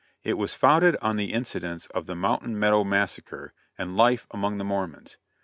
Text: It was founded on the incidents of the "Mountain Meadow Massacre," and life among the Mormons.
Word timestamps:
It 0.23 0.33
was 0.33 0.55
founded 0.55 0.97
on 0.99 1.15
the 1.17 1.31
incidents 1.31 1.85
of 1.93 2.07
the 2.07 2.15
"Mountain 2.15 2.57
Meadow 2.57 2.83
Massacre," 2.83 3.53
and 3.77 3.95
life 3.95 4.25
among 4.31 4.57
the 4.57 4.63
Mormons. 4.65 5.17